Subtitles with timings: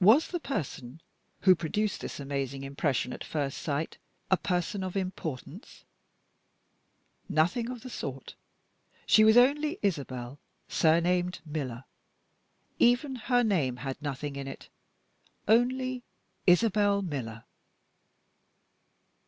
[0.00, 1.00] Was the person
[1.42, 3.96] who produced this amazing impression at first sight
[4.28, 5.84] a person of importance?
[7.28, 8.34] Nothing of the sort.
[9.06, 11.84] She was only "Isabel" surnamed "Miller."
[12.80, 14.68] Even her name had nothing in it.
[15.46, 16.02] Only
[16.48, 17.44] "Isabel Miller!"